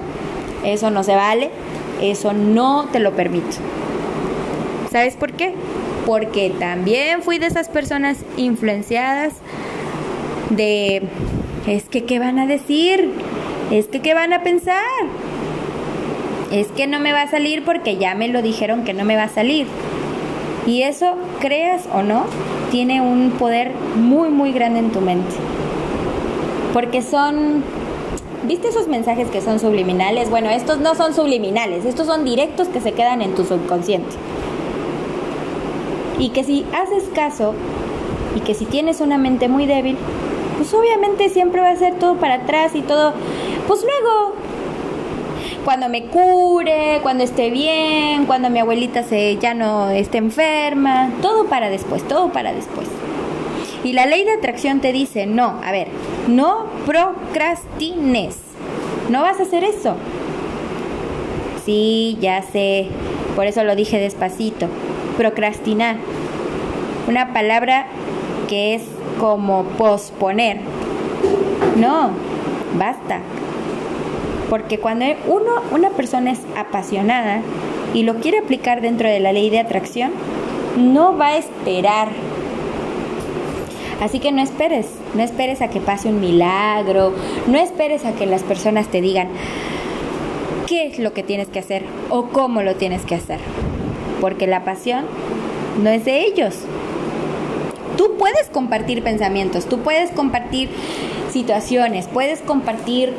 eso 0.64 0.90
no 0.90 1.04
se 1.04 1.14
vale, 1.14 1.50
eso 2.00 2.32
no 2.32 2.86
te 2.90 2.98
lo 2.98 3.12
permito. 3.12 3.56
¿Sabes 4.90 5.16
por 5.16 5.32
qué? 5.32 5.54
Porque 6.06 6.50
también 6.58 7.22
fui 7.22 7.38
de 7.38 7.46
esas 7.46 7.68
personas 7.68 8.18
influenciadas 8.36 9.34
de, 10.50 11.02
es 11.66 11.84
que, 11.84 12.04
¿qué 12.04 12.18
van 12.18 12.38
a 12.38 12.46
decir? 12.46 13.10
Es 13.70 13.86
que, 13.86 14.00
¿qué 14.00 14.14
van 14.14 14.32
a 14.32 14.42
pensar? 14.42 14.82
Es 16.52 16.68
que 16.68 16.86
no 16.86 17.00
me 17.00 17.12
va 17.12 17.22
a 17.22 17.30
salir 17.30 17.64
porque 17.64 17.96
ya 17.96 18.14
me 18.14 18.28
lo 18.28 18.42
dijeron 18.42 18.84
que 18.84 18.92
no 18.94 19.04
me 19.04 19.16
va 19.16 19.24
a 19.24 19.28
salir. 19.28 19.66
Y 20.66 20.82
eso, 20.82 21.14
creas 21.40 21.84
o 21.92 22.02
no, 22.02 22.24
tiene 22.70 23.00
un 23.00 23.32
poder 23.32 23.72
muy, 23.96 24.30
muy 24.30 24.52
grande 24.52 24.78
en 24.80 24.90
tu 24.90 25.00
mente. 25.00 25.34
Porque 26.72 27.02
son 27.02 27.62
¿Viste 28.46 28.68
esos 28.68 28.88
mensajes 28.88 29.30
que 29.30 29.40
son 29.40 29.58
subliminales? 29.58 30.28
Bueno, 30.28 30.50
estos 30.50 30.78
no 30.78 30.94
son 30.94 31.14
subliminales, 31.14 31.86
estos 31.86 32.06
son 32.06 32.24
directos 32.24 32.68
que 32.68 32.82
se 32.82 32.92
quedan 32.92 33.22
en 33.22 33.34
tu 33.34 33.42
subconsciente. 33.44 34.14
Y 36.18 36.28
que 36.28 36.44
si 36.44 36.66
haces 36.74 37.04
caso 37.14 37.54
y 38.36 38.40
que 38.40 38.52
si 38.52 38.66
tienes 38.66 39.00
una 39.00 39.16
mente 39.16 39.48
muy 39.48 39.64
débil, 39.64 39.96
pues 40.58 40.74
obviamente 40.74 41.30
siempre 41.30 41.62
va 41.62 41.70
a 41.70 41.76
ser 41.76 41.94
todo 41.94 42.16
para 42.16 42.34
atrás 42.34 42.74
y 42.74 42.82
todo, 42.82 43.14
pues 43.66 43.80
luego, 43.82 44.34
cuando 45.64 45.88
me 45.88 46.04
cure, 46.04 47.00
cuando 47.02 47.24
esté 47.24 47.50
bien, 47.50 48.26
cuando 48.26 48.50
mi 48.50 48.58
abuelita 48.58 49.02
se 49.02 49.36
ya 49.38 49.54
no 49.54 49.90
esté 49.90 50.18
enferma, 50.18 51.10
todo 51.22 51.46
para 51.46 51.70
después, 51.70 52.06
todo 52.06 52.30
para 52.30 52.52
después. 52.52 52.86
Y 53.82 53.92
la 53.92 54.06
ley 54.06 54.24
de 54.24 54.32
atracción 54.32 54.80
te 54.80 54.92
dice, 54.92 55.26
no, 55.26 55.60
a 55.64 55.72
ver, 55.72 55.88
no 56.28 56.66
procrastines. 56.86 58.38
No 59.10 59.22
vas 59.22 59.40
a 59.40 59.42
hacer 59.42 59.64
eso. 59.64 59.96
Sí, 61.64 62.16
ya 62.20 62.42
sé. 62.42 62.88
Por 63.36 63.46
eso 63.46 63.64
lo 63.64 63.76
dije 63.76 63.98
despacito. 63.98 64.68
Procrastinar. 65.18 65.96
Una 67.08 67.34
palabra 67.34 67.86
que 68.48 68.74
es 68.74 68.82
como 69.20 69.64
posponer. 69.76 70.60
No, 71.76 72.10
basta. 72.78 73.20
Porque 74.50 74.78
cuando 74.78 75.06
uno, 75.26 75.50
una 75.72 75.90
persona 75.90 76.32
es 76.32 76.40
apasionada 76.56 77.40
y 77.94 78.02
lo 78.02 78.16
quiere 78.16 78.38
aplicar 78.38 78.80
dentro 78.80 79.08
de 79.08 79.20
la 79.20 79.32
ley 79.32 79.50
de 79.50 79.60
atracción, 79.60 80.12
no 80.76 81.16
va 81.16 81.28
a 81.28 81.36
esperar 81.36 82.08
Así 84.00 84.18
que 84.18 84.32
no 84.32 84.42
esperes, 84.42 84.86
no 85.14 85.22
esperes 85.22 85.62
a 85.62 85.68
que 85.68 85.80
pase 85.80 86.08
un 86.08 86.20
milagro, 86.20 87.14
no 87.46 87.58
esperes 87.58 88.04
a 88.04 88.12
que 88.12 88.26
las 88.26 88.42
personas 88.42 88.88
te 88.88 89.00
digan 89.00 89.28
qué 90.66 90.88
es 90.88 90.98
lo 90.98 91.12
que 91.12 91.22
tienes 91.22 91.48
que 91.48 91.60
hacer 91.60 91.84
o 92.10 92.26
cómo 92.26 92.62
lo 92.62 92.74
tienes 92.74 93.02
que 93.02 93.14
hacer. 93.14 93.38
Porque 94.20 94.46
la 94.46 94.64
pasión 94.64 95.06
no 95.82 95.90
es 95.90 96.04
de 96.04 96.22
ellos. 96.22 96.54
Tú 97.96 98.16
puedes 98.18 98.48
compartir 98.50 99.02
pensamientos, 99.02 99.66
tú 99.66 99.78
puedes 99.78 100.10
compartir 100.10 100.68
situaciones, 101.30 102.08
puedes 102.08 102.40
compartir 102.40 103.14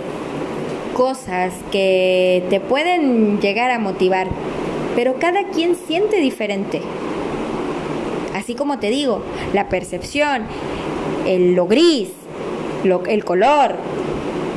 cosas 0.96 1.52
que 1.74 2.42
te 2.50 2.62
pueden 2.62 3.42
llegar 3.42 3.70
a 3.70 3.80
motivar, 3.80 4.28
pero 4.96 5.16
cada 5.20 5.50
quien 5.50 5.76
siente 5.76 6.22
diferente. 6.22 6.82
Así 8.34 8.56
como 8.56 8.80
te 8.80 8.90
digo, 8.90 9.22
la 9.54 9.68
percepción, 9.68 10.44
el, 11.28 11.54
lo 11.54 11.68
gris, 11.68 12.10
el 13.08 13.26
color, 13.26 13.76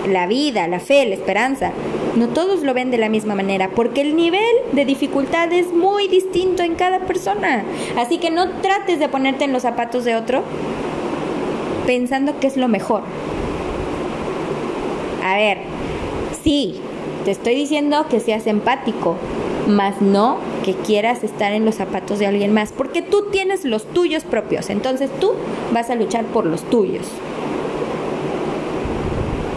la 0.09 0.29
vida, 0.29 0.69
la 0.69 0.79
fe, 0.79 1.05
la 1.07 1.17
esperanza, 1.17 1.73
no 2.15 2.29
todos 2.29 2.63
lo 2.63 2.73
ven 2.73 2.93
de 2.93 2.99
la 2.99 3.09
misma 3.09 3.35
manera, 3.35 3.71
porque 3.75 4.01
el 4.01 4.15
nivel 4.15 4.55
de 4.73 4.85
dificultad 4.85 5.53
es 5.53 5.73
muy 5.73 6.07
distinto 6.07 6.63
en 6.63 6.77
cada 6.77 7.01
persona. 7.01 7.65
Así 7.97 8.19
que 8.19 8.31
no 8.31 8.49
trates 8.61 9.01
de 9.01 9.09
ponerte 9.09 9.45
en 9.45 9.53
los 9.53 9.63
zapatos 9.63 10.05
de 10.05 10.15
otro 10.15 10.45
pensando 11.85 12.39
que 12.39 12.47
es 12.47 12.57
lo 12.57 12.69
mejor. 12.69 13.03
A 15.25 15.37
ver, 15.37 15.59
sí, 16.49 16.81
te 17.27 17.31
estoy 17.31 17.55
diciendo 17.55 18.07
que 18.09 18.21
seas 18.21 18.47
empático, 18.47 19.17
más 19.67 20.01
no 20.01 20.39
que 20.65 20.73
quieras 20.73 21.23
estar 21.23 21.53
en 21.53 21.67
los 21.67 21.75
zapatos 21.75 22.19
de 22.19 22.27
alguien 22.27 22.55
más, 22.55 22.73
porque 22.73 23.03
tú 23.03 23.27
tienes 23.31 23.67
los 23.67 23.85
tuyos 23.85 24.25
propios, 24.25 24.71
entonces 24.71 25.11
tú 25.21 25.33
vas 25.75 25.91
a 25.91 25.95
luchar 25.95 26.25
por 26.25 26.47
los 26.47 26.63
tuyos. 26.63 27.07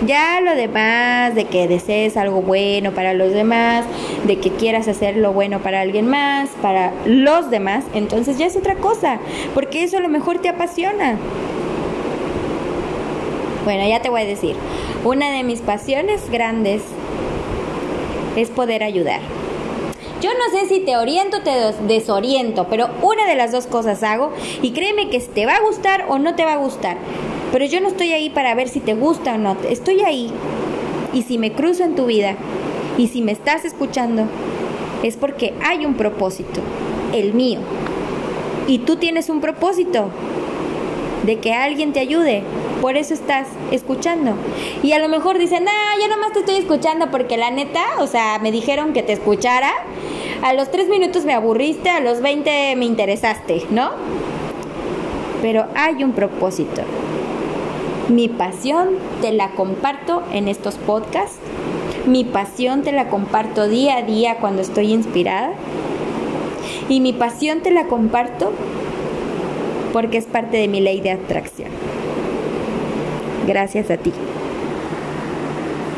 Ya 0.05 0.41
lo 0.41 0.53
demás, 0.53 1.33
de 1.33 1.45
que 1.45 1.69
desees 1.69 2.17
algo 2.17 2.41
bueno 2.41 2.91
para 2.91 3.13
los 3.13 3.31
demás, 3.31 3.85
de 4.27 4.39
que 4.39 4.49
quieras 4.49 4.89
hacer 4.89 5.15
lo 5.15 5.31
bueno 5.31 5.59
para 5.59 5.79
alguien 5.79 6.09
más, 6.09 6.49
para 6.61 6.91
los 7.05 7.49
demás, 7.49 7.85
entonces 7.93 8.37
ya 8.37 8.47
es 8.47 8.57
otra 8.57 8.75
cosa, 8.75 9.19
porque 9.53 9.83
eso 9.83 9.95
a 9.95 10.01
lo 10.01 10.09
mejor 10.09 10.39
te 10.39 10.49
apasiona. 10.49 11.15
Bueno, 13.63 13.87
ya 13.87 14.01
te 14.01 14.09
voy 14.09 14.21
a 14.21 14.25
decir, 14.25 14.55
una 15.03 15.31
de 15.31 15.43
mis 15.43 15.59
pasiones 15.59 16.29
grandes 16.31 16.81
es 18.35 18.49
poder 18.49 18.83
ayudar. 18.83 19.19
Yo 20.21 20.29
no 20.33 20.57
sé 20.57 20.67
si 20.67 20.81
te 20.81 20.97
oriento 20.97 21.37
o 21.37 21.41
te 21.41 21.51
desoriento, 21.87 22.67
pero 22.69 22.89
una 23.01 23.27
de 23.27 23.35
las 23.35 23.51
dos 23.51 23.67
cosas 23.67 24.03
hago 24.03 24.31
y 24.61 24.71
créeme 24.71 25.09
que 25.09 25.19
te 25.19 25.45
va 25.45 25.55
a 25.55 25.61
gustar 25.61 26.05
o 26.09 26.19
no 26.19 26.35
te 26.35 26.45
va 26.45 26.53
a 26.53 26.57
gustar. 26.57 26.97
Pero 27.51 27.65
yo 27.65 27.81
no 27.81 27.87
estoy 27.87 28.13
ahí 28.13 28.29
para 28.29 28.55
ver 28.55 28.69
si 28.69 28.79
te 28.79 28.93
gusta 28.93 29.35
o 29.35 29.37
no. 29.37 29.57
Estoy 29.69 30.01
ahí. 30.01 30.31
Y 31.13 31.23
si 31.23 31.37
me 31.37 31.51
cruzo 31.51 31.83
en 31.83 31.95
tu 31.95 32.05
vida 32.05 32.35
y 32.97 33.07
si 33.07 33.21
me 33.21 33.31
estás 33.31 33.65
escuchando, 33.65 34.23
es 35.03 35.17
porque 35.17 35.53
hay 35.63 35.85
un 35.85 35.95
propósito, 35.95 36.61
el 37.13 37.33
mío. 37.33 37.59
Y 38.67 38.79
tú 38.79 38.95
tienes 38.95 39.29
un 39.29 39.41
propósito 39.41 40.09
de 41.25 41.39
que 41.39 41.53
alguien 41.53 41.93
te 41.93 41.99
ayude. 41.99 42.43
Por 42.81 42.97
eso 42.97 43.13
estás 43.13 43.47
escuchando. 43.71 44.33
Y 44.81 44.93
a 44.93 44.99
lo 44.99 45.07
mejor 45.07 45.37
dicen, 45.37 45.65
ah, 45.67 45.93
yo 46.01 46.07
nomás 46.07 46.33
te 46.33 46.39
estoy 46.39 46.55
escuchando 46.55 47.11
porque 47.11 47.37
la 47.37 47.51
neta, 47.51 47.83
o 47.99 48.07
sea, 48.07 48.39
me 48.39 48.51
dijeron 48.51 48.91
que 48.93 49.03
te 49.03 49.13
escuchara. 49.13 49.71
A 50.41 50.53
los 50.53 50.71
tres 50.71 50.89
minutos 50.89 51.23
me 51.23 51.33
aburriste, 51.33 51.91
a 51.91 51.99
los 51.99 52.21
20 52.21 52.75
me 52.75 52.85
interesaste, 52.85 53.67
¿no? 53.69 53.91
Pero 55.43 55.67
hay 55.75 56.03
un 56.03 56.13
propósito. 56.13 56.81
Mi 58.09 58.27
pasión 58.27 58.89
te 59.21 59.31
la 59.31 59.51
comparto 59.51 60.23
en 60.33 60.47
estos 60.47 60.75
podcasts. 60.75 61.37
Mi 62.07 62.23
pasión 62.23 62.81
te 62.81 62.91
la 62.91 63.09
comparto 63.09 63.67
día 63.67 63.97
a 63.97 64.01
día 64.01 64.37
cuando 64.37 64.63
estoy 64.63 64.91
inspirada. 64.91 65.53
Y 66.89 66.99
mi 66.99 67.13
pasión 67.13 67.61
te 67.61 67.69
la 67.69 67.85
comparto 67.85 68.51
porque 69.93 70.17
es 70.17 70.25
parte 70.25 70.57
de 70.57 70.67
mi 70.67 70.79
ley 70.79 70.99
de 70.99 71.11
atracción. 71.11 71.69
Gracias 73.47 73.89
a 73.89 73.97
ti. 73.97 74.13